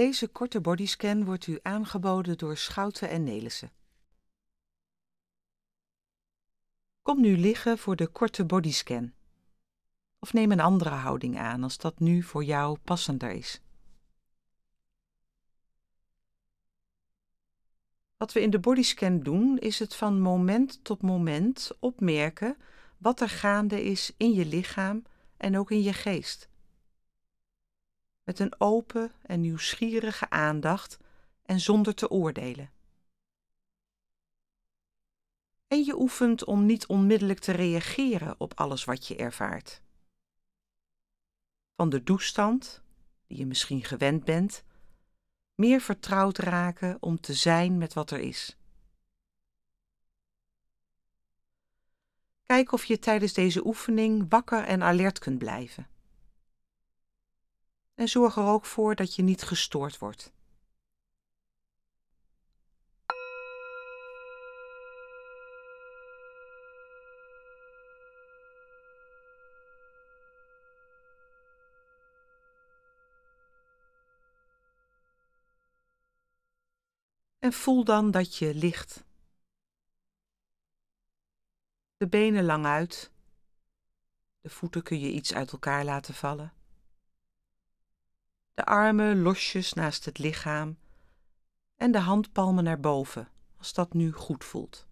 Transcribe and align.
Deze 0.00 0.28
korte 0.28 0.60
bodyscan 0.60 1.24
wordt 1.24 1.46
u 1.46 1.58
aangeboden 1.62 2.38
door 2.38 2.56
Schouten 2.56 3.08
en 3.08 3.24
Nelissen. 3.24 3.70
Kom 7.02 7.20
nu 7.20 7.36
liggen 7.38 7.78
voor 7.78 7.96
de 7.96 8.06
korte 8.06 8.44
bodyscan. 8.44 9.12
Of 10.18 10.32
neem 10.32 10.52
een 10.52 10.60
andere 10.60 10.90
houding 10.90 11.38
aan 11.38 11.62
als 11.62 11.78
dat 11.78 11.98
nu 11.98 12.22
voor 12.22 12.44
jou 12.44 12.78
passender 12.78 13.30
is. 13.30 13.60
Wat 18.16 18.32
we 18.32 18.40
in 18.40 18.50
de 18.50 18.60
bodyscan 18.60 19.20
doen, 19.20 19.58
is 19.58 19.78
het 19.78 19.94
van 19.94 20.20
moment 20.20 20.84
tot 20.84 21.02
moment 21.02 21.70
opmerken 21.78 22.56
wat 22.98 23.20
er 23.20 23.28
gaande 23.28 23.84
is 23.84 24.12
in 24.16 24.32
je 24.32 24.46
lichaam 24.46 25.02
en 25.36 25.58
ook 25.58 25.70
in 25.70 25.82
je 25.82 25.92
geest. 25.92 26.48
Met 28.24 28.38
een 28.38 28.54
open 28.60 29.12
en 29.22 29.40
nieuwsgierige 29.40 30.30
aandacht 30.30 30.98
en 31.42 31.60
zonder 31.60 31.94
te 31.94 32.10
oordelen. 32.10 32.70
En 35.66 35.84
je 35.84 36.00
oefent 36.00 36.44
om 36.44 36.66
niet 36.66 36.86
onmiddellijk 36.86 37.38
te 37.38 37.52
reageren 37.52 38.34
op 38.38 38.54
alles 38.54 38.84
wat 38.84 39.06
je 39.06 39.16
ervaart. 39.16 39.82
Van 41.76 41.88
de 41.88 42.02
toestand, 42.02 42.82
die 43.26 43.38
je 43.38 43.46
misschien 43.46 43.84
gewend 43.84 44.24
bent, 44.24 44.64
meer 45.54 45.80
vertrouwd 45.80 46.38
raken 46.38 46.96
om 47.00 47.20
te 47.20 47.34
zijn 47.34 47.78
met 47.78 47.92
wat 47.92 48.10
er 48.10 48.18
is. 48.18 48.56
Kijk 52.42 52.72
of 52.72 52.84
je 52.84 52.98
tijdens 52.98 53.32
deze 53.32 53.66
oefening 53.66 54.26
wakker 54.28 54.64
en 54.64 54.82
alert 54.82 55.18
kunt 55.18 55.38
blijven. 55.38 55.86
En 58.00 58.08
zorg 58.08 58.36
er 58.36 58.44
ook 58.44 58.64
voor 58.64 58.94
dat 58.94 59.14
je 59.14 59.22
niet 59.22 59.42
gestoord 59.42 59.98
wordt. 59.98 60.32
En 77.38 77.52
voel 77.52 77.84
dan 77.84 78.10
dat 78.10 78.36
je 78.36 78.54
ligt. 78.54 79.04
De 81.96 82.08
benen 82.08 82.44
lang 82.44 82.64
uit. 82.66 83.12
De 84.40 84.50
voeten 84.50 84.82
kun 84.82 85.00
je 85.00 85.10
iets 85.10 85.34
uit 85.34 85.52
elkaar 85.52 85.84
laten 85.84 86.14
vallen. 86.14 86.59
De 88.60 88.66
armen 88.66 89.22
losjes 89.22 89.72
naast 89.72 90.04
het 90.04 90.18
lichaam 90.18 90.78
en 91.76 91.90
de 91.92 91.98
handpalmen 91.98 92.64
naar 92.64 92.80
boven, 92.80 93.28
als 93.58 93.72
dat 93.72 93.92
nu 93.92 94.12
goed 94.12 94.44
voelt. 94.44 94.86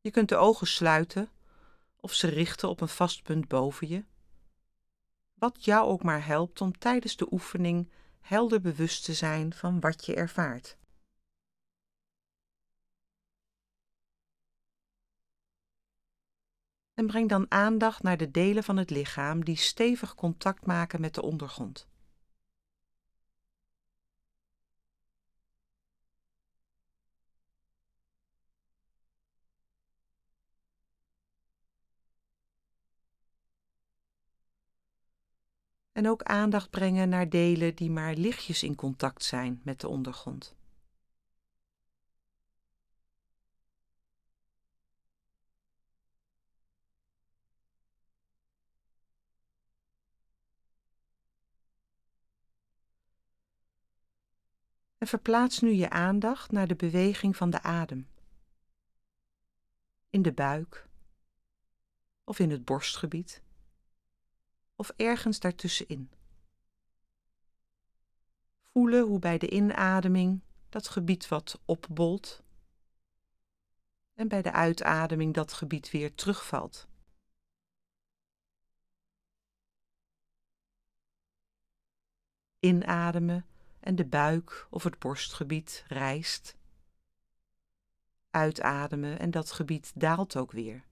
Je 0.00 0.10
kunt 0.10 0.28
de 0.28 0.36
ogen 0.36 0.66
sluiten 0.66 1.30
of 2.00 2.12
ze 2.12 2.28
richten 2.28 2.68
op 2.68 2.80
een 2.80 2.88
vast 2.88 3.22
punt 3.22 3.48
boven 3.48 3.88
je. 3.88 4.04
Wat 5.34 5.64
jou 5.64 5.86
ook 5.88 6.02
maar 6.02 6.26
helpt 6.26 6.60
om 6.60 6.78
tijdens 6.78 7.16
de 7.16 7.32
oefening 7.32 7.90
helder 8.20 8.60
bewust 8.60 9.04
te 9.04 9.14
zijn 9.14 9.54
van 9.54 9.80
wat 9.80 10.06
je 10.06 10.14
ervaart. 10.14 10.76
En 16.94 17.06
breng 17.06 17.28
dan 17.28 17.50
aandacht 17.50 18.02
naar 18.02 18.16
de 18.16 18.30
delen 18.30 18.64
van 18.64 18.76
het 18.76 18.90
lichaam 18.90 19.44
die 19.44 19.56
stevig 19.56 20.14
contact 20.14 20.66
maken 20.66 21.00
met 21.00 21.14
de 21.14 21.22
ondergrond. 21.22 21.88
En 35.92 36.08
ook 36.08 36.22
aandacht 36.22 36.70
brengen 36.70 37.08
naar 37.08 37.28
delen 37.28 37.74
die 37.74 37.90
maar 37.90 38.14
lichtjes 38.14 38.62
in 38.62 38.74
contact 38.74 39.24
zijn 39.24 39.60
met 39.64 39.80
de 39.80 39.88
ondergrond. 39.88 40.54
En 55.04 55.10
verplaats 55.10 55.60
nu 55.60 55.70
je 55.70 55.90
aandacht 55.90 56.50
naar 56.50 56.66
de 56.66 56.74
beweging 56.74 57.36
van 57.36 57.50
de 57.50 57.62
adem. 57.62 58.08
In 60.10 60.22
de 60.22 60.32
buik 60.32 60.88
of 62.24 62.38
in 62.38 62.50
het 62.50 62.64
borstgebied 62.64 63.42
of 64.74 64.92
ergens 64.96 65.40
daartussenin. 65.40 66.10
Voelen 68.60 69.06
hoe 69.06 69.18
bij 69.18 69.38
de 69.38 69.50
inademing 69.50 70.40
dat 70.68 70.88
gebied 70.88 71.28
wat 71.28 71.60
opbolt 71.64 72.42
en 74.14 74.28
bij 74.28 74.42
de 74.42 74.52
uitademing 74.52 75.34
dat 75.34 75.52
gebied 75.52 75.90
weer 75.90 76.14
terugvalt. 76.14 76.88
Inademen 82.58 83.46
en 83.84 83.96
de 83.96 84.06
buik 84.06 84.66
of 84.70 84.82
het 84.84 84.98
borstgebied 84.98 85.84
rijst. 85.88 86.56
Uitademen 88.30 89.18
en 89.18 89.30
dat 89.30 89.50
gebied 89.50 89.92
daalt 89.94 90.36
ook 90.36 90.52
weer. 90.52 90.84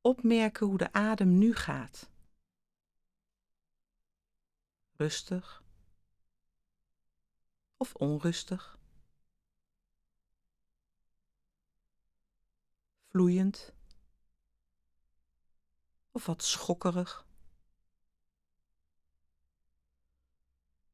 Opmerken 0.00 0.66
hoe 0.66 0.78
de 0.78 0.92
adem 0.92 1.38
nu 1.38 1.54
gaat. 1.54 2.10
Rustig 4.92 5.62
of 7.76 7.94
onrustig. 7.94 8.77
Vloeiend 13.18 13.72
of 16.10 16.26
wat 16.26 16.42
schokkerig. 16.42 17.26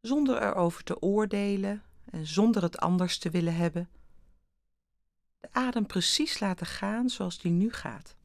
Zonder 0.01 0.43
erover 0.43 0.85
te 0.85 1.03
oordelen 1.03 1.83
en 2.05 2.27
zonder 2.27 2.63
het 2.63 2.79
anders 2.79 3.19
te 3.19 3.31
willen 3.31 3.55
hebben. 3.55 3.89
De 5.41 5.49
adem 5.53 5.87
precies 5.87 6.41
laten 6.41 6.67
gaan 6.67 7.09
zoals 7.09 7.39
die 7.39 7.53
nu 7.53 7.73
gaat. 7.73 8.17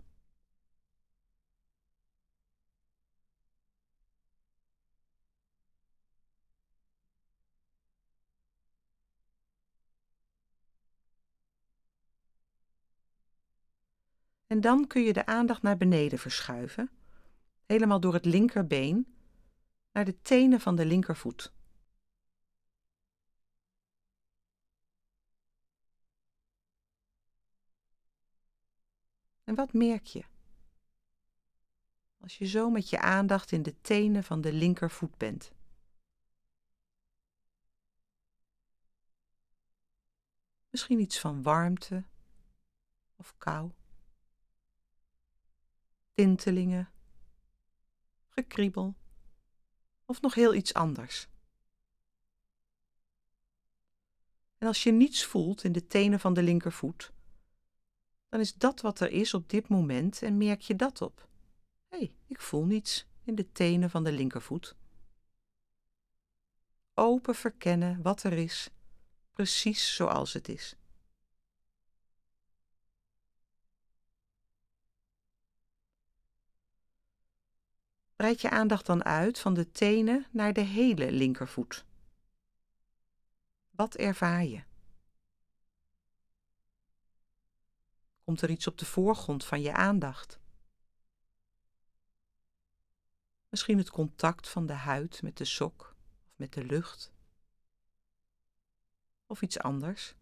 En 14.50 14.62
dan 14.62 14.88
kun 14.88 15.02
je 15.02 15.14
de 15.14 15.26
aandacht 15.26 15.62
naar 15.62 15.78
beneden 15.78 16.20
verschuiven, 16.20 16.90
helemaal 17.66 18.00
door 18.00 18.14
het 18.14 18.26
linkerbeen 18.26 19.16
naar 19.92 20.06
de 20.06 20.22
tenen 20.22 20.60
van 20.60 20.76
de 20.76 20.86
linkervoet. 20.86 21.54
En 29.44 29.56
wat 29.56 29.74
merk 29.74 30.06
je? 30.06 30.24
Als 32.18 32.38
je 32.38 32.46
zo 32.46 32.70
met 32.70 32.90
je 32.90 33.00
aandacht 33.00 33.52
in 33.52 33.64
de 33.64 33.82
tenen 33.82 34.24
van 34.24 34.42
de 34.42 34.54
linkervoet 34.54 35.18
bent. 35.18 35.52
Misschien 40.70 41.00
iets 41.00 41.20
van 41.20 41.42
warmte 41.42 42.04
of 43.16 43.38
kou 43.38 43.72
tintelingen, 46.20 46.90
gekriebel 48.28 48.96
of 50.06 50.22
nog 50.22 50.34
heel 50.34 50.54
iets 50.54 50.74
anders. 50.74 51.28
En 54.58 54.68
als 54.68 54.84
je 54.84 54.92
niets 54.92 55.26
voelt 55.26 55.64
in 55.64 55.72
de 55.72 55.88
tenen 55.88 56.20
van 56.20 56.34
de 56.34 56.44
linkervoet, 56.44 57.12
dan 58.30 58.40
is 58.40 58.54
dat 58.54 58.82
wat 58.82 59.00
er 59.00 59.12
is 59.12 59.34
op 59.34 59.50
dit 59.50 59.68
moment 59.68 60.22
en 60.22 60.38
merk 60.38 60.62
je 60.62 60.76
dat 60.76 61.02
op. 61.02 61.28
Hé, 61.88 61.98
hey, 61.98 62.14
ik 62.28 62.42
voel 62.42 62.66
niets 62.66 63.08
in 63.24 63.36
de 63.36 63.52
tenen 63.52 63.90
van 63.90 64.04
de 64.04 64.12
linkervoet. 64.12 64.76
Open 66.94 67.36
verkennen 67.36 68.02
wat 68.02 68.24
er 68.24 68.34
is, 68.34 68.70
precies 69.32 69.96
zoals 69.96 70.34
het 70.34 70.50
is. 70.50 70.76
Breid 78.20 78.42
je 78.42 78.50
aandacht 78.50 78.86
dan 78.86 79.04
uit 79.04 79.40
van 79.40 79.54
de 79.54 79.72
tenen 79.72 80.26
naar 80.32 80.54
de 80.54 80.62
hele 80.62 81.12
linkervoet. 81.12 81.86
Wat 83.70 83.96
ervaar 83.96 84.44
je? 84.44 84.64
Komt 88.24 88.42
er 88.42 88.50
iets 88.50 88.68
op 88.68 88.78
de 88.78 88.86
voorgrond 88.86 89.46
van 89.46 89.62
je 89.62 89.74
aandacht? 89.74 90.40
Misschien 93.50 93.78
het 93.78 93.90
contact 93.90 94.50
van 94.50 94.66
de 94.66 94.74
huid 94.74 95.22
met 95.22 95.38
de 95.38 95.46
sok 95.46 95.96
of 96.30 96.36
met 96.36 96.54
de 96.54 96.64
lucht. 96.64 97.12
Of 99.28 99.42
iets 99.42 99.60
anders. 99.60 100.16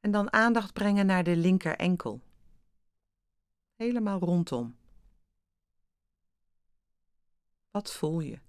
En 0.00 0.10
dan 0.10 0.32
aandacht 0.32 0.72
brengen 0.72 1.06
naar 1.06 1.24
de 1.24 1.36
linker 1.36 1.76
enkel. 1.76 2.20
Helemaal 3.74 4.18
rondom. 4.18 4.76
Wat 7.70 7.92
voel 7.92 8.20
je? 8.20 8.40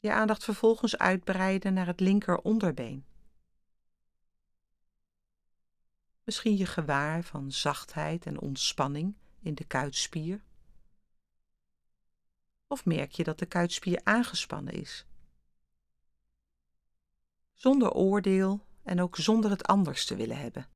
Je 0.00 0.12
aandacht 0.12 0.44
vervolgens 0.44 0.98
uitbreiden 0.98 1.74
naar 1.74 1.86
het 1.86 2.00
linker 2.00 2.38
onderbeen. 2.38 3.04
Misschien 6.24 6.56
je 6.56 6.66
gewaar 6.66 7.22
van 7.22 7.52
zachtheid 7.52 8.26
en 8.26 8.40
ontspanning 8.40 9.14
in 9.40 9.54
de 9.54 9.64
kuitspier. 9.64 10.42
Of 12.68 12.84
merk 12.84 13.12
je 13.12 13.24
dat 13.24 13.38
de 13.38 13.46
kuitspier 13.46 14.00
aangespannen 14.04 14.74
is? 14.74 15.06
Zonder 17.52 17.92
oordeel 17.92 18.66
en 18.82 19.00
ook 19.00 19.16
zonder 19.16 19.50
het 19.50 19.66
anders 19.66 20.06
te 20.06 20.16
willen 20.16 20.38
hebben. 20.38 20.68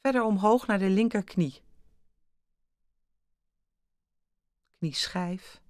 Verder 0.00 0.22
omhoog 0.22 0.66
naar 0.66 0.78
de 0.78 0.88
linkerknie. 0.88 1.62
Knieschijf. 4.78 5.60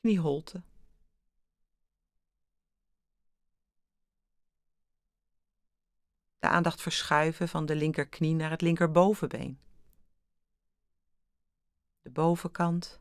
Knieholte. 0.00 0.62
De 6.42 6.48
aandacht 6.48 6.82
verschuiven 6.82 7.48
van 7.48 7.66
de 7.66 7.76
linkerknie 7.76 8.34
naar 8.34 8.50
het 8.50 8.60
linkerbovenbeen. 8.60 9.58
De 12.02 12.10
bovenkant. 12.10 13.00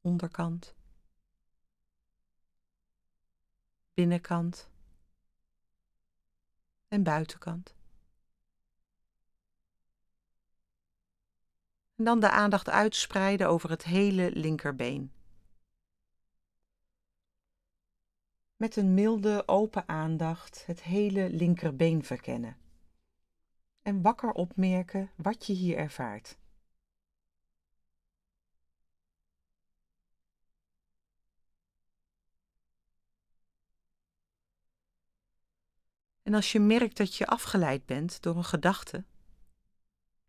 Onderkant. 0.00 0.76
binnenkant 3.98 4.68
en 6.88 7.02
buitenkant. 7.02 7.74
En 11.96 12.04
dan 12.04 12.20
de 12.20 12.30
aandacht 12.30 12.68
uitspreiden 12.68 13.48
over 13.48 13.70
het 13.70 13.84
hele 13.84 14.30
linkerbeen. 14.34 15.12
Met 18.58 18.76
een 18.76 18.94
milde, 18.94 19.42
open 19.46 19.88
aandacht 19.88 20.66
het 20.66 20.82
hele 20.82 21.30
linkerbeen 21.30 22.04
verkennen. 22.04 22.56
En 23.82 24.02
wakker 24.02 24.32
opmerken 24.32 25.10
wat 25.16 25.46
je 25.46 25.52
hier 25.52 25.76
ervaart. 25.76 26.38
En 36.22 36.34
als 36.34 36.52
je 36.52 36.60
merkt 36.60 36.96
dat 36.96 37.14
je 37.14 37.26
afgeleid 37.26 37.86
bent 37.86 38.22
door 38.22 38.36
een 38.36 38.44
gedachte, 38.44 39.04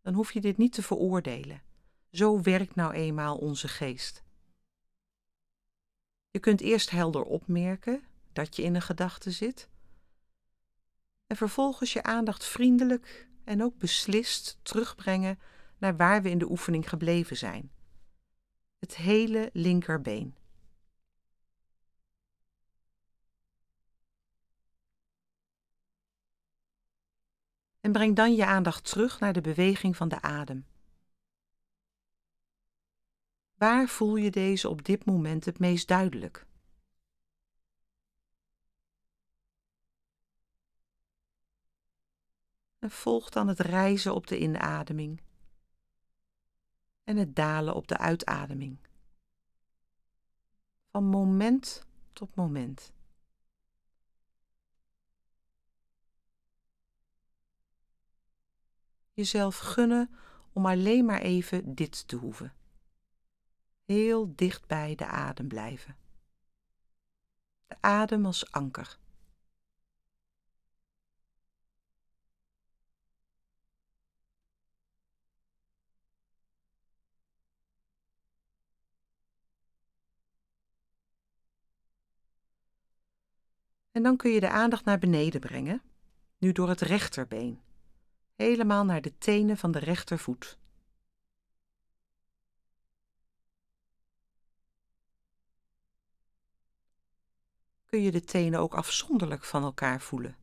dan 0.01 0.13
hoef 0.13 0.31
je 0.31 0.41
dit 0.41 0.57
niet 0.57 0.73
te 0.73 0.83
veroordelen. 0.83 1.61
Zo 2.11 2.41
werkt 2.41 2.75
nou 2.75 2.93
eenmaal 2.93 3.37
onze 3.37 3.67
geest. 3.67 4.23
Je 6.31 6.39
kunt 6.39 6.61
eerst 6.61 6.89
helder 6.89 7.23
opmerken 7.23 8.07
dat 8.44 8.56
je 8.56 8.63
in 8.63 8.75
een 8.75 8.81
gedachte 8.81 9.31
zit, 9.31 9.69
en 11.27 11.36
vervolgens 11.36 11.94
je 11.94 12.03
aandacht 12.03 12.45
vriendelijk 12.45 13.27
en 13.44 13.63
ook 13.63 13.77
beslist 13.77 14.59
terugbrengen 14.62 15.39
naar 15.77 15.97
waar 15.97 16.21
we 16.21 16.30
in 16.30 16.38
de 16.38 16.50
oefening 16.50 16.89
gebleven 16.89 17.38
zijn. 17.38 17.71
Het 18.80 18.95
hele 18.95 19.50
linkerbeen. 19.53 20.38
en 27.80 27.91
breng 27.91 28.15
dan 28.15 28.36
je 28.36 28.45
aandacht 28.45 28.89
terug 28.89 29.19
naar 29.19 29.33
de 29.33 29.41
beweging 29.41 29.95
van 29.95 30.09
de 30.09 30.21
adem. 30.21 30.65
Waar 33.56 33.88
voel 33.88 34.15
je 34.15 34.31
deze 34.31 34.69
op 34.69 34.83
dit 34.86 35.06
moment 35.06 35.45
het 35.45 35.59
meest 35.59 35.88
duidelijk? 35.88 36.47
En 42.79 42.91
volg 42.91 43.29
dan 43.29 43.47
het 43.47 43.59
reizen 43.59 44.15
op 44.15 44.27
de 44.27 44.39
inademing 44.39 45.21
en 47.03 47.17
het 47.17 47.35
dalen 47.35 47.75
op 47.75 47.87
de 47.87 47.97
uitademing. 47.97 48.79
Van 50.91 51.03
moment 51.03 51.87
tot 52.13 52.35
moment. 52.35 52.93
jezelf 59.19 59.57
gunnen 59.57 60.15
om 60.53 60.65
alleen 60.65 61.05
maar 61.05 61.21
even 61.21 61.75
dit 61.75 62.07
te 62.07 62.15
hoeven. 62.15 62.53
Heel 63.86 64.36
dicht 64.36 64.67
bij 64.67 64.95
de 64.95 65.05
adem 65.05 65.48
blijven. 65.48 65.98
De 67.67 67.75
adem 67.79 68.25
als 68.25 68.51
anker. 68.51 69.00
En 83.91 84.03
dan 84.03 84.17
kun 84.17 84.31
je 84.31 84.39
de 84.39 84.50
aandacht 84.50 84.86
naar 84.86 85.00
beneden 85.00 85.39
brengen, 85.39 85.81
nu 86.38 86.51
door 86.51 86.69
het 86.69 86.81
rechterbeen 86.81 87.62
helemaal 88.39 88.86
naar 88.86 89.01
de 89.01 89.17
tenen 89.17 89.58
van 89.58 89.72
de 89.72 89.79
rechtervoet. 89.79 90.58
Kun 97.86 98.01
je 98.01 98.12
de 98.12 98.24
tenen 98.24 98.60
ook 98.60 98.74
afzonderlijk 98.74 99.43
van 99.43 99.63
elkaar 99.63 100.01
voelen? 100.01 100.38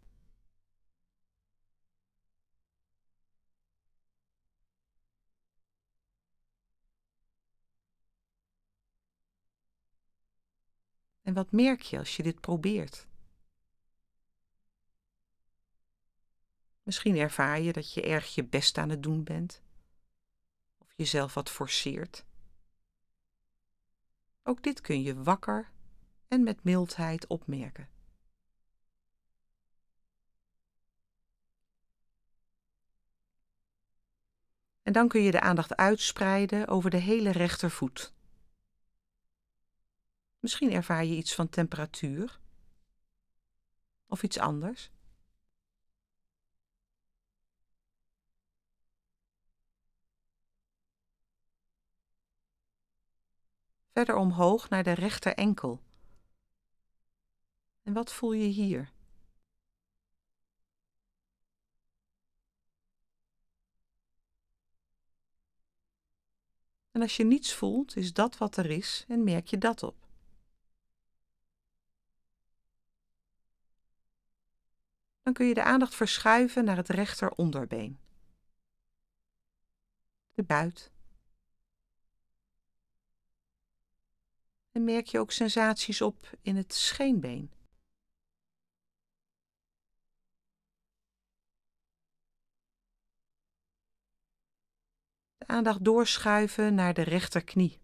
En 11.23 11.35
wat 11.35 11.53
merk 11.53 11.83
je 11.83 11.99
als 11.99 12.17
je 12.17 12.23
dit 12.23 12.41
probeert? 12.41 13.07
Misschien 16.87 17.17
ervaar 17.17 17.61
je 17.61 17.73
dat 17.73 17.93
je 17.93 18.03
erg 18.03 18.35
je 18.35 18.45
best 18.45 18.79
aan 18.79 18.89
het 18.89 19.03
doen 19.03 19.25
bent, 19.25 19.63
of 20.79 20.93
jezelf 20.97 21.35
wat 21.35 21.51
forceert. 21.51 22.25
Ook 24.43 24.63
dit 24.63 24.81
kun 24.81 25.03
je 25.03 25.23
wakker 25.23 25.71
en 26.29 26.43
met 26.43 26.65
mildheid 26.65 27.27
opmerken. 27.27 27.89
En 34.83 34.93
dan 34.93 35.09
kun 35.09 35.23
je 35.23 35.31
de 35.31 35.41
aandacht 35.41 35.77
uitspreiden 35.77 36.69
over 36.69 36.91
de 36.91 36.97
hele 36.97 37.31
rechtervoet. 37.31 38.13
Misschien 40.39 40.73
ervaar 40.73 41.05
je 41.05 41.17
iets 41.17 41.35
van 41.35 41.49
temperatuur 41.49 42.41
of 44.07 44.23
iets 44.23 44.39
anders. 44.39 44.91
Verder 53.97 54.17
omhoog 54.17 54.69
naar 54.69 54.83
de 54.83 54.93
rechter 54.93 55.35
enkel. 55.35 55.83
En 57.83 57.93
wat 57.93 58.13
voel 58.13 58.33
je 58.33 58.47
hier? 58.47 58.93
En 66.91 67.03
als 67.03 67.17
je 67.17 67.25
niets 67.25 67.55
voelt, 67.55 67.97
is 67.97 68.13
dat 68.13 68.39
wat 68.39 68.57
er 68.57 68.71
is 68.71 69.05
en 69.09 69.25
merk 69.25 69.47
je 69.47 69.59
dat 69.59 69.83
op. 69.83 70.07
Dan 75.23 75.33
kun 75.33 75.47
je 75.47 75.55
de 75.55 75.63
aandacht 75.63 75.95
verschuiven 75.95 76.65
naar 76.65 76.77
het 76.77 76.89
rechter 76.89 77.31
onderbeen. 77.31 77.99
De 80.33 80.43
buit. 80.43 80.95
En 84.77 84.85
merk 84.85 85.07
je 85.07 85.19
ook 85.19 85.33
sensaties 85.33 86.01
op 86.01 86.31
in 86.43 86.57
het 86.57 86.75
scheenbeen. 86.75 87.51
De 95.37 95.47
aandacht 95.47 95.85
doorschuiven 95.85 96.75
naar 96.75 96.95
de 96.95 97.03
rechterknie. 97.03 97.81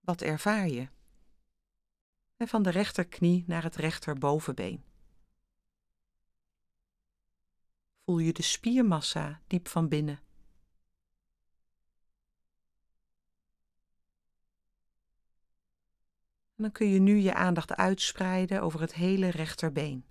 Wat 0.00 0.20
ervaar 0.20 0.68
je? 0.68 0.88
En 2.36 2.48
van 2.48 2.62
de 2.62 2.70
rechterknie 2.70 3.44
naar 3.46 3.62
het 3.62 3.76
rechterbovenbeen. 3.76 4.84
Voel 8.04 8.18
je 8.18 8.32
de 8.32 8.42
spiermassa 8.42 9.42
diep 9.46 9.68
van 9.68 9.88
binnen. 9.88 10.31
Dan 16.62 16.72
kun 16.72 16.88
je 16.88 16.98
nu 16.98 17.16
je 17.16 17.34
aandacht 17.34 17.74
uitspreiden 17.74 18.62
over 18.62 18.80
het 18.80 18.94
hele 18.94 19.28
rechterbeen. 19.28 20.04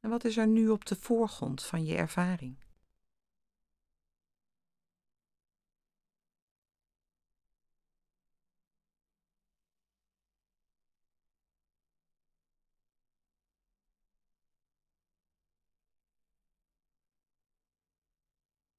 En 0.00 0.10
wat 0.10 0.24
is 0.24 0.36
er 0.36 0.46
nu 0.46 0.68
op 0.68 0.84
de 0.84 0.96
voorgrond 0.96 1.62
van 1.62 1.84
je 1.84 1.96
ervaring? 1.96 2.56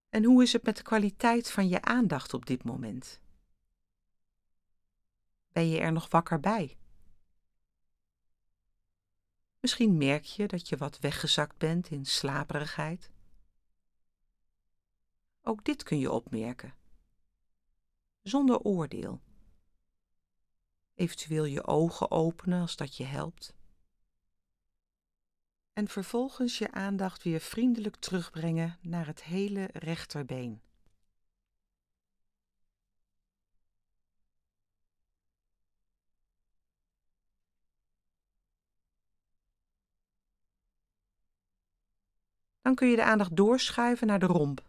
En 0.09 0.23
hoe 0.23 0.43
is 0.43 0.53
het 0.53 0.63
met 0.63 0.77
de 0.77 0.83
kwaliteit 0.83 1.51
van 1.51 1.67
je 1.67 1.81
aandacht 1.81 2.33
op 2.33 2.45
dit 2.45 2.63
moment? 2.63 3.21
Ben 5.57 5.69
je 5.69 5.79
er 5.79 5.91
nog 5.91 6.09
wakker 6.09 6.39
bij? 6.39 6.77
Misschien 9.59 9.97
merk 9.97 10.23
je 10.23 10.47
dat 10.47 10.69
je 10.69 10.77
wat 10.77 10.99
weggezakt 10.99 11.57
bent 11.57 11.89
in 11.89 12.05
slaperigheid. 12.05 13.11
Ook 15.41 15.65
dit 15.65 15.83
kun 15.83 15.99
je 15.99 16.11
opmerken, 16.11 16.73
zonder 18.21 18.59
oordeel. 18.59 19.21
Eventueel 20.95 21.45
je 21.45 21.65
ogen 21.65 22.11
openen 22.11 22.61
als 22.61 22.75
dat 22.75 22.97
je 22.97 23.05
helpt. 23.05 23.55
En 25.73 25.87
vervolgens 25.87 26.57
je 26.57 26.71
aandacht 26.71 27.23
weer 27.23 27.39
vriendelijk 27.39 27.95
terugbrengen 27.95 28.77
naar 28.81 29.05
het 29.07 29.23
hele 29.23 29.69
rechterbeen. 29.73 30.61
Dan 42.67 42.75
kun 42.75 42.87
je 42.87 42.95
de 42.95 43.03
aandacht 43.03 43.35
doorschuiven 43.35 44.07
naar 44.07 44.19
de 44.19 44.25
romp. 44.25 44.63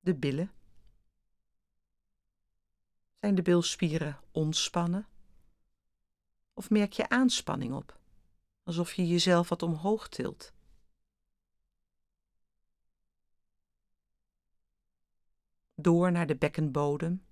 De 0.00 0.14
billen. 0.14 0.52
Zijn 3.14 3.34
de 3.34 3.42
bilspieren 3.42 4.20
ontspannen? 4.32 5.06
Of 6.54 6.70
merk 6.70 6.92
je 6.92 7.08
aanspanning 7.08 7.74
op, 7.74 7.98
alsof 8.62 8.92
je 8.92 9.06
jezelf 9.06 9.48
wat 9.48 9.62
omhoog 9.62 10.08
tilt? 10.08 10.52
Door 15.74 16.12
naar 16.12 16.26
de 16.26 16.36
bekkenbodem 16.36 17.26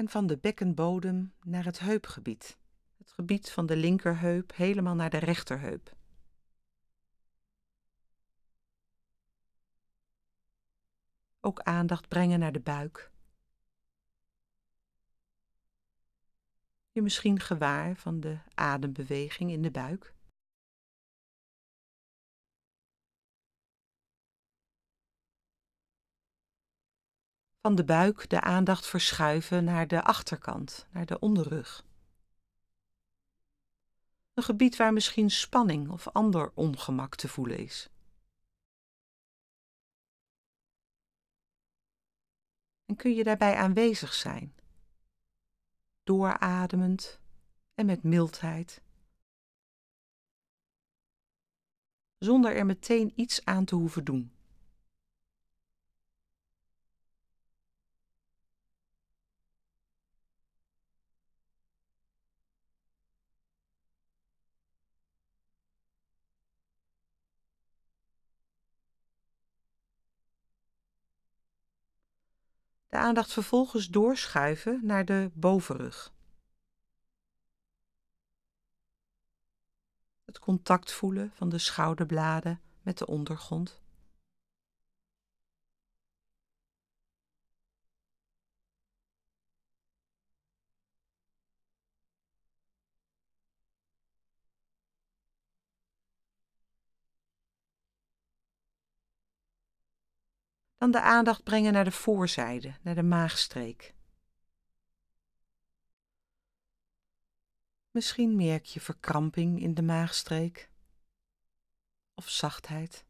en 0.00 0.08
van 0.08 0.26
de 0.26 0.38
bekkenbodem 0.38 1.32
naar 1.44 1.64
het 1.64 1.78
heupgebied, 1.78 2.58
het 2.98 3.12
gebied 3.12 3.50
van 3.50 3.66
de 3.66 3.76
linkerheup 3.76 4.52
helemaal 4.54 4.94
naar 4.94 5.10
de 5.10 5.18
rechterheup. 5.18 5.96
Ook 11.40 11.60
aandacht 11.60 12.08
brengen 12.08 12.38
naar 12.38 12.52
de 12.52 12.60
buik. 12.60 13.12
Je 16.92 17.02
misschien 17.02 17.40
gewaar 17.40 17.96
van 17.96 18.20
de 18.20 18.38
adembeweging 18.54 19.50
in 19.50 19.62
de 19.62 19.70
buik. 19.70 20.14
Van 27.60 27.74
de 27.74 27.84
buik 27.84 28.28
de 28.28 28.40
aandacht 28.40 28.86
verschuiven 28.86 29.64
naar 29.64 29.88
de 29.88 30.02
achterkant, 30.02 30.86
naar 30.90 31.06
de 31.06 31.18
onderrug. 31.18 31.84
Een 34.34 34.42
gebied 34.42 34.76
waar 34.76 34.92
misschien 34.92 35.30
spanning 35.30 35.88
of 35.90 36.08
ander 36.08 36.52
ongemak 36.54 37.14
te 37.14 37.28
voelen 37.28 37.58
is. 37.58 37.90
En 42.84 42.96
kun 42.96 43.14
je 43.14 43.24
daarbij 43.24 43.56
aanwezig 43.56 44.14
zijn, 44.14 44.54
doorademend 46.02 47.20
en 47.74 47.86
met 47.86 48.02
mildheid, 48.02 48.82
zonder 52.18 52.56
er 52.56 52.66
meteen 52.66 53.12
iets 53.14 53.44
aan 53.44 53.64
te 53.64 53.74
hoeven 53.74 54.04
doen. 54.04 54.39
De 72.90 72.96
aandacht 72.96 73.32
vervolgens 73.32 73.88
doorschuiven 73.88 74.80
naar 74.82 75.04
de 75.04 75.30
bovenrug. 75.34 76.12
Het 80.24 80.38
contact 80.38 80.92
voelen 80.92 81.32
van 81.34 81.48
de 81.48 81.58
schouderbladen 81.58 82.60
met 82.82 82.98
de 82.98 83.06
ondergrond. 83.06 83.80
Dan 100.80 100.90
de 100.90 101.00
aandacht 101.00 101.42
brengen 101.42 101.72
naar 101.72 101.84
de 101.84 101.92
voorzijde, 101.92 102.74
naar 102.82 102.94
de 102.94 103.02
maagstreek. 103.02 103.94
Misschien 107.90 108.36
merk 108.36 108.64
je 108.64 108.80
verkramping 108.80 109.60
in 109.60 109.74
de 109.74 109.82
maagstreek 109.82 110.70
of 112.14 112.28
zachtheid. 112.28 113.06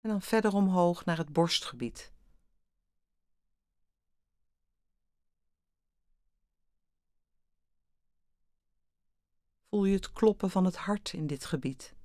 En 0.00 0.10
dan 0.10 0.22
verder 0.22 0.52
omhoog 0.52 1.04
naar 1.04 1.16
het 1.18 1.32
borstgebied. 1.32 2.12
voel 9.68 9.84
je 9.84 9.94
het 9.94 10.12
kloppen 10.12 10.50
van 10.50 10.64
het 10.64 10.76
hart 10.76 11.12
in 11.12 11.26
dit 11.26 11.44
gebied. 11.44 11.96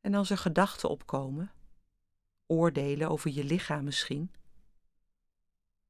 En 0.00 0.14
als 0.14 0.30
er 0.30 0.38
gedachten 0.38 0.88
opkomen, 0.88 1.52
oordelen 2.46 3.08
over 3.08 3.30
je 3.30 3.44
lichaam 3.44 3.84
misschien, 3.84 4.34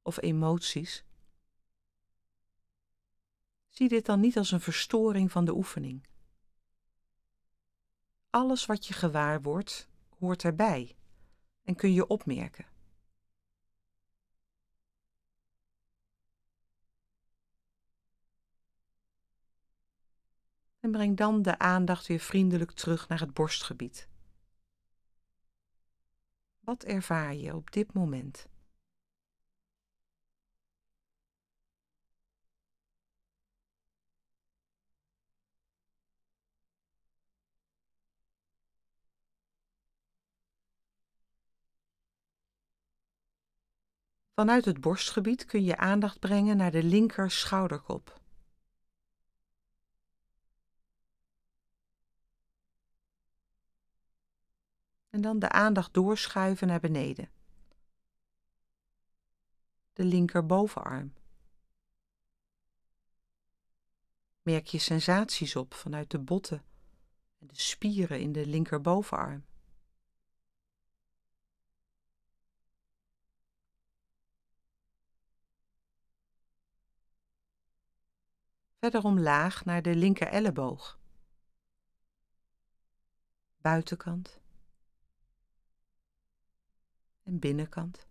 of 0.02 0.22
emoties, 0.22 1.04
zie 3.68 3.88
dit 3.88 4.06
dan 4.06 4.20
niet 4.20 4.36
als 4.36 4.50
een 4.50 4.60
verstoring 4.60 5.32
van 5.32 5.44
de 5.44 5.54
oefening, 5.54 6.06
alles 8.32 8.66
wat 8.66 8.86
je 8.86 8.94
gewaar 8.94 9.42
wordt, 9.42 9.88
hoort 10.18 10.44
erbij 10.44 10.96
en 11.62 11.74
kun 11.74 11.92
je 11.92 12.06
opmerken. 12.06 12.66
En 20.80 20.90
breng 20.90 21.16
dan 21.16 21.42
de 21.42 21.58
aandacht 21.58 22.06
weer 22.06 22.20
vriendelijk 22.20 22.70
terug 22.70 23.08
naar 23.08 23.20
het 23.20 23.34
borstgebied. 23.34 24.08
Wat 26.60 26.84
ervaar 26.84 27.34
je 27.34 27.54
op 27.54 27.72
dit 27.72 27.92
moment? 27.92 28.48
Vanuit 44.42 44.64
het 44.64 44.80
borstgebied 44.80 45.44
kun 45.44 45.64
je 45.64 45.76
aandacht 45.76 46.18
brengen 46.18 46.56
naar 46.56 46.70
de 46.70 46.82
linker 46.82 47.30
schouderkop. 47.30 48.20
En 55.10 55.20
dan 55.20 55.38
de 55.38 55.48
aandacht 55.48 55.94
doorschuiven 55.94 56.66
naar 56.66 56.80
beneden. 56.80 57.30
De 59.92 60.04
linker 60.04 60.46
bovenarm. 60.46 61.14
Merk 64.42 64.66
je 64.66 64.78
sensaties 64.78 65.56
op 65.56 65.74
vanuit 65.74 66.10
de 66.10 66.18
botten 66.18 66.62
en 67.38 67.46
de 67.46 67.58
spieren 67.60 68.20
in 68.20 68.32
de 68.32 68.46
linker 68.46 68.80
Verder 78.82 79.04
omlaag 79.04 79.64
naar 79.64 79.82
de 79.82 79.96
linker 79.96 80.26
elleboog. 80.26 80.98
Buitenkant. 83.56 84.40
En 87.22 87.38
binnenkant. 87.38 88.06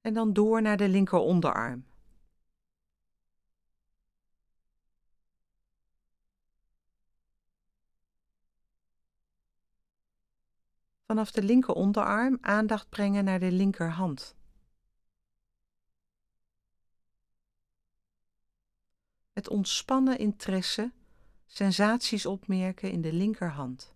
En 0.00 0.14
dan 0.14 0.32
door 0.32 0.62
naar 0.62 0.76
de 0.76 0.88
linker 0.88 1.18
onderarm. 1.18 1.86
Vanaf 11.06 11.30
de 11.30 11.42
linker 11.42 11.74
onderarm 11.74 12.38
aandacht 12.40 12.88
brengen 12.88 13.24
naar 13.24 13.40
de 13.40 13.52
linkerhand. 13.52 14.35
Met 19.36 19.48
ontspannen 19.48 20.18
interesse 20.18 20.92
sensaties 21.46 22.26
opmerken 22.26 22.90
in 22.90 23.00
de 23.00 23.12
linkerhand. 23.12 23.94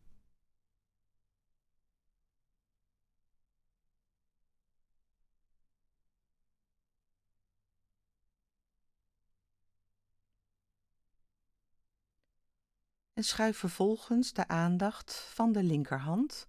En 13.13 13.25
schuif 13.25 13.59
vervolgens 13.59 14.33
de 14.33 14.49
aandacht 14.49 15.15
van 15.15 15.53
de 15.53 15.63
linkerhand 15.63 16.49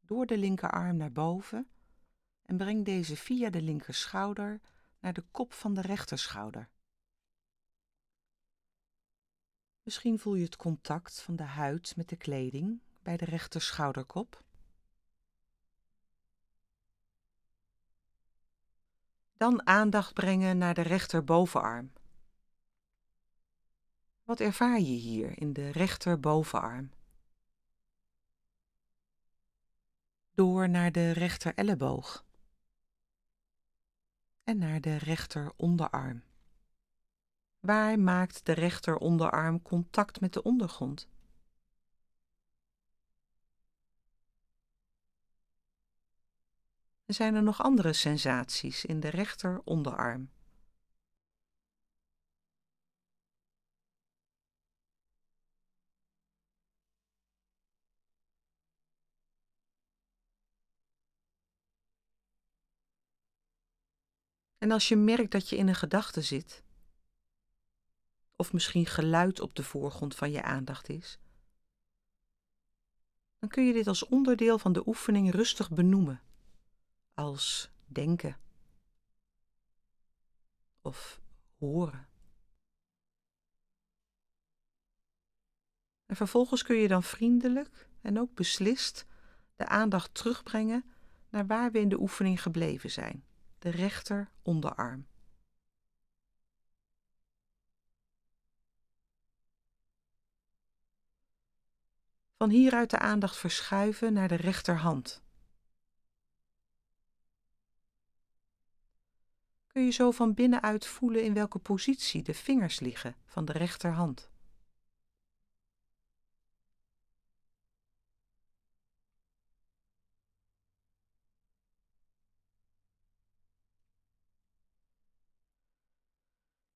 door 0.00 0.26
de 0.26 0.38
linkerarm 0.38 0.96
naar 0.96 1.12
boven 1.12 1.70
en 2.42 2.56
breng 2.56 2.84
deze 2.84 3.16
via 3.16 3.50
de 3.50 3.62
linkerschouder 3.62 4.60
naar 5.00 5.12
de 5.12 5.24
kop 5.30 5.52
van 5.52 5.74
de 5.74 5.80
rechterschouder. 5.80 6.68
Misschien 9.90 10.18
voel 10.18 10.34
je 10.34 10.44
het 10.44 10.56
contact 10.56 11.20
van 11.20 11.36
de 11.36 11.42
huid 11.42 11.96
met 11.96 12.08
de 12.08 12.16
kleding 12.16 12.80
bij 13.02 13.16
de 13.16 13.24
rechter 13.24 13.60
schouderkop. 13.60 14.44
Dan 19.36 19.66
aandacht 19.66 20.14
brengen 20.14 20.58
naar 20.58 20.74
de 20.74 20.80
rechterbovenarm. 20.80 21.92
Wat 24.24 24.40
ervaar 24.40 24.78
je 24.78 24.96
hier 24.96 25.38
in 25.38 25.52
de 25.52 25.70
rechterbovenarm? 25.70 26.90
Door 30.34 30.68
naar 30.68 30.92
de 30.92 31.10
rechter 31.10 31.54
elleboog 31.54 32.24
en 34.44 34.58
naar 34.58 34.80
de 34.80 34.96
rechter 34.96 35.52
onderarm. 35.56 36.29
Waar 37.60 37.98
maakt 37.98 38.46
de 38.46 38.52
rechter 38.52 38.96
onderarm 38.96 39.62
contact 39.62 40.20
met 40.20 40.32
de 40.32 40.42
ondergrond? 40.42 41.08
Er 47.04 47.14
zijn 47.14 47.34
er 47.34 47.42
nog 47.42 47.62
andere 47.62 47.92
sensaties 47.92 48.84
in 48.84 49.00
de 49.00 49.08
rechter 49.08 49.60
onderarm. 49.64 50.30
En 64.58 64.70
als 64.70 64.88
je 64.88 64.96
merkt 64.96 65.32
dat 65.32 65.48
je 65.48 65.56
in 65.56 65.68
een 65.68 65.74
gedachte 65.74 66.22
zit, 66.22 66.62
of 68.40 68.52
misschien 68.52 68.86
geluid 68.86 69.40
op 69.40 69.54
de 69.54 69.62
voorgrond 69.62 70.14
van 70.14 70.30
je 70.30 70.42
aandacht 70.42 70.88
is, 70.88 71.18
dan 73.38 73.48
kun 73.48 73.66
je 73.66 73.72
dit 73.72 73.86
als 73.86 74.06
onderdeel 74.06 74.58
van 74.58 74.72
de 74.72 74.86
oefening 74.86 75.30
rustig 75.30 75.70
benoemen, 75.70 76.22
als 77.14 77.70
denken 77.86 78.36
of 80.82 81.20
horen. 81.58 82.08
En 86.06 86.16
vervolgens 86.16 86.62
kun 86.62 86.76
je 86.76 86.88
dan 86.88 87.02
vriendelijk 87.02 87.88
en 88.00 88.18
ook 88.18 88.34
beslist 88.34 89.06
de 89.56 89.66
aandacht 89.66 90.14
terugbrengen 90.14 90.84
naar 91.28 91.46
waar 91.46 91.72
we 91.72 91.80
in 91.80 91.88
de 91.88 92.00
oefening 92.00 92.42
gebleven 92.42 92.90
zijn, 92.90 93.24
de 93.58 93.70
rechter 93.70 94.30
onderarm. 94.42 95.09
Van 102.40 102.50
hieruit 102.50 102.90
de 102.90 102.98
aandacht 102.98 103.36
verschuiven 103.36 104.12
naar 104.12 104.28
de 104.28 104.34
rechterhand. 104.34 105.22
Kun 109.66 109.84
je 109.84 109.90
zo 109.90 110.10
van 110.10 110.34
binnenuit 110.34 110.86
voelen 110.86 111.24
in 111.24 111.34
welke 111.34 111.58
positie 111.58 112.22
de 112.22 112.34
vingers 112.34 112.80
liggen 112.80 113.16
van 113.24 113.44
de 113.44 113.52
rechterhand. 113.52 114.30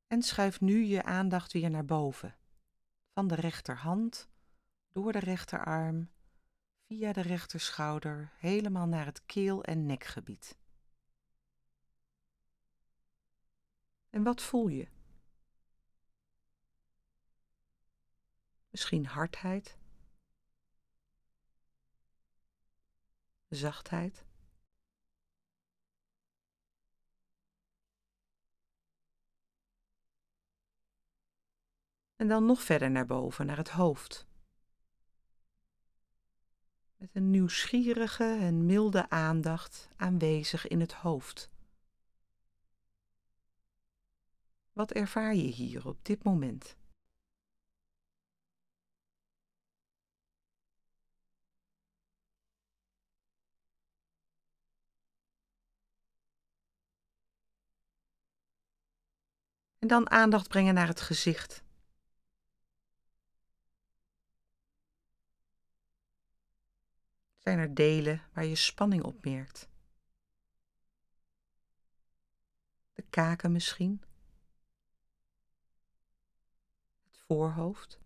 En 0.07 0.23
schuif 0.23 0.61
nu 0.61 0.85
je 0.85 1.03
aandacht 1.03 1.53
weer 1.53 1.71
naar 1.71 1.85
boven, 1.85 2.37
van 3.13 3.27
de 3.29 3.35
rechterhand 3.35 4.33
door 4.95 5.13
de 5.13 5.19
rechterarm, 5.19 6.11
via 6.87 7.13
de 7.13 7.21
rechterschouder, 7.21 8.33
helemaal 8.37 8.87
naar 8.87 9.05
het 9.05 9.27
keel- 9.27 9.65
en 9.65 9.87
nekgebied. 9.87 10.59
En 14.11 14.23
wat 14.23 14.43
voel 14.43 14.69
je? 14.69 14.89
Misschien 18.71 19.07
hardheid, 19.07 19.79
zachtheid. 23.49 24.25
En 32.17 32.29
dan 32.29 32.45
nog 32.47 32.63
verder 32.63 32.91
naar 32.91 33.07
boven, 33.07 33.47
naar 33.47 33.57
het 33.57 33.71
hoofd. 33.71 34.33
Met 37.05 37.15
een 37.15 37.31
nieuwsgierige 37.31 38.25
en 38.25 38.67
milde 38.67 39.11
aandacht 39.11 39.89
aanwezig 39.97 40.67
in 40.67 40.81
het 40.81 40.93
hoofd. 40.93 41.51
Wat 44.73 44.93
ervaar 44.93 45.35
je 45.35 45.43
hier 45.43 45.87
op 45.87 46.05
dit 46.05 46.25
moment? 46.25 46.77
En 59.79 59.89
dan 59.89 60.11
aandacht 60.11 60.49
brengen 60.49 60.75
naar 60.75 60.89
het 60.89 61.01
gezicht. 61.01 61.65
Zijn 67.45 67.59
er 67.59 67.75
delen 67.75 68.23
waar 68.33 68.45
je 68.45 68.55
spanning 68.55 69.03
opmerkt? 69.03 69.69
De 72.93 73.03
kaken 73.11 73.53
misschien? 73.53 74.03
Het 77.05 77.19
voorhoofd? 77.27 78.01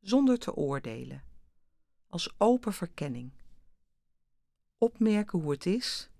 Zonder 0.00 0.38
te 0.38 0.54
oordelen, 0.54 1.24
als 2.06 2.34
open 2.38 2.72
verkenning. 2.72 3.32
Opmerken 4.78 5.38
hoe 5.38 5.50
het 5.50 5.66
is 5.66 6.10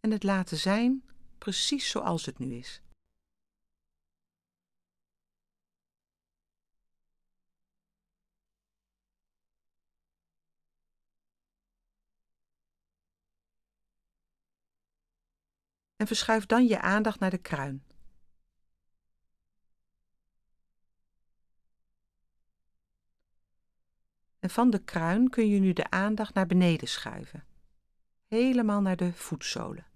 en 0.00 0.10
het 0.10 0.22
laten 0.22 0.56
zijn 0.56 1.04
precies 1.38 1.90
zoals 1.90 2.26
het 2.26 2.38
nu 2.38 2.54
is. 2.54 2.82
En 16.04 16.10
verschuif 16.10 16.46
dan 16.46 16.66
je 16.66 16.80
aandacht 16.80 17.18
naar 17.18 17.30
de 17.30 17.38
kruin. 17.38 17.84
En 24.38 24.50
van 24.50 24.70
de 24.70 24.84
kruin 24.84 25.30
kun 25.30 25.48
je 25.48 25.58
nu 25.60 25.72
de 25.72 25.90
aandacht 25.90 26.34
naar 26.34 26.46
beneden 26.46 26.88
schuiven, 26.88 27.44
helemaal 28.26 28.80
naar 28.80 28.96
de 28.96 29.12
voetzolen. 29.12 29.86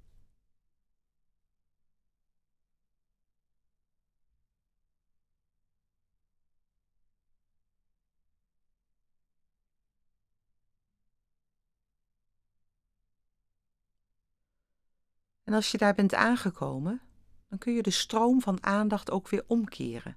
En 15.49 15.55
als 15.55 15.71
je 15.71 15.79
daar 15.79 15.95
bent 15.95 16.15
aangekomen, 16.15 17.01
dan 17.49 17.59
kun 17.59 17.73
je 17.73 17.83
de 17.83 17.91
stroom 17.91 18.41
van 18.41 18.65
aandacht 18.65 19.11
ook 19.11 19.29
weer 19.29 19.45
omkeren. 19.47 20.17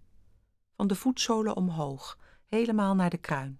Van 0.71 0.87
de 0.87 0.95
voetzolen 0.95 1.55
omhoog, 1.55 2.19
helemaal 2.45 2.95
naar 2.95 3.09
de 3.09 3.17
kruin. 3.17 3.59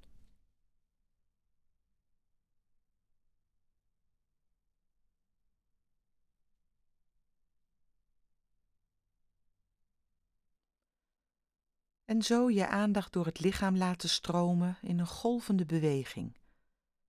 En 12.06 12.22
zo 12.22 12.50
je 12.50 12.68
aandacht 12.68 13.14
door 13.14 13.26
het 13.26 13.40
lichaam 13.40 13.78
laten 13.78 14.10
stromen 14.10 14.78
in 14.82 15.00
een 15.00 15.08
golvende 15.08 15.66
beweging, 15.66 16.38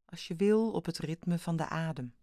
als 0.05 0.29
je 0.29 0.37
wil 0.37 0.73
op 0.73 0.87
het 0.87 0.99
ritme 0.99 1.39
van 1.39 1.57
de 1.57 1.69
adem. 1.69 2.15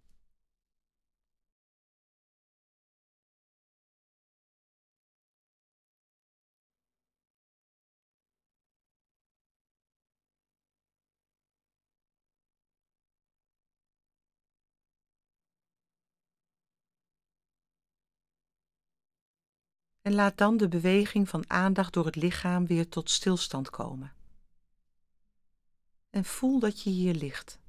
En 20.01 20.13
laat 20.13 20.37
dan 20.37 20.57
de 20.57 20.67
beweging 20.67 21.29
van 21.29 21.49
aandacht 21.49 21.93
door 21.93 22.05
het 22.05 22.15
lichaam 22.15 22.65
weer 22.67 22.89
tot 22.89 23.09
stilstand 23.09 23.69
komen. 23.69 24.13
En 26.09 26.25
voel 26.25 26.59
dat 26.59 26.81
je 26.81 26.89
hier 26.89 27.13
ligt. 27.13 27.59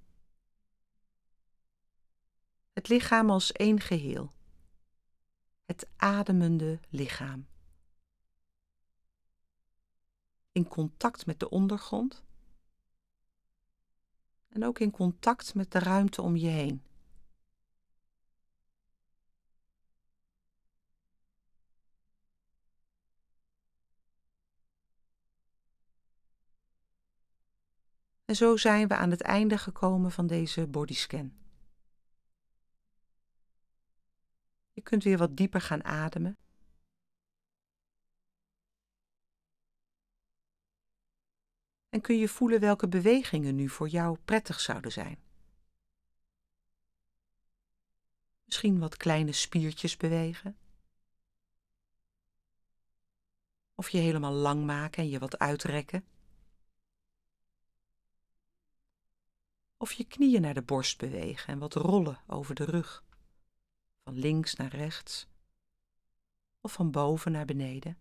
Het 2.73 2.89
lichaam 2.89 3.31
als 3.31 3.53
één 3.53 3.81
geheel. 3.81 4.33
Het 5.65 5.89
ademende 5.97 6.81
lichaam. 6.89 7.47
In 10.53 10.69
contact 10.69 11.27
met 11.27 11.41
de 11.41 11.49
ondergrond. 11.49 12.25
En 14.49 14.65
ook 14.65 14.79
in 14.79 14.91
contact 14.91 15.55
met 15.55 15.73
de 15.73 15.79
ruimte 15.79 16.23
om 16.23 16.37
je 16.37 16.49
heen. 16.49 16.83
En 28.31 28.37
zo 28.37 28.57
zijn 28.57 28.89
we 28.89 28.97
aan 28.97 29.11
het 29.11 29.21
einde 29.21 29.59
gekomen 29.59 30.13
van 30.13 30.27
deze 30.27 30.67
bodyscan. 30.67 31.33
Je 34.73 34.81
kunt 34.81 35.05
weer 35.05 35.19
wat 35.19 35.37
dieper 35.37 35.61
gaan 35.61 35.85
ademen. 35.85 36.39
En 41.89 42.01
kun 42.01 42.19
je 42.19 42.29
voelen 42.29 42.61
welke 42.61 42.89
bewegingen 42.89 43.55
nu 43.55 43.69
voor 43.69 43.89
jou 43.89 44.19
prettig 44.25 44.61
zouden 44.61 44.93
zijn. 44.93 45.19
Misschien 48.45 48.79
wat 48.79 48.97
kleine 48.97 49.33
spiertjes 49.33 49.97
bewegen. 49.97 50.59
Of 53.75 53.89
je 53.89 53.99
helemaal 53.99 54.33
lang 54.33 54.65
maken 54.65 55.03
en 55.03 55.09
je 55.09 55.19
wat 55.19 55.39
uitrekken. 55.39 56.05
Of 59.83 59.93
je 59.93 60.05
knieën 60.05 60.41
naar 60.41 60.55
de 60.55 60.63
borst 60.63 60.99
bewegen 60.99 61.53
en 61.53 61.59
wat 61.59 61.75
rollen 61.75 62.21
over 62.27 62.55
de 62.55 62.65
rug. 62.65 63.05
Van 64.05 64.19
links 64.19 64.55
naar 64.55 64.75
rechts. 64.75 65.27
Of 66.61 66.73
van 66.73 66.91
boven 66.91 67.33
naar 67.33 67.45
beneden. 67.45 67.99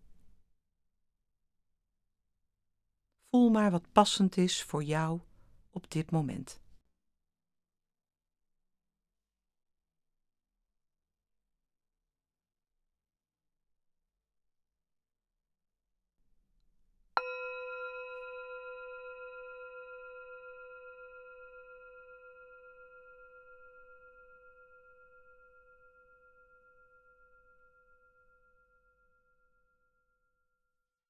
Voel 3.30 3.50
maar 3.50 3.70
wat 3.70 3.92
passend 3.92 4.36
is 4.36 4.62
voor 4.62 4.82
jou 4.82 5.20
op 5.70 5.90
dit 5.90 6.10
moment. 6.10 6.59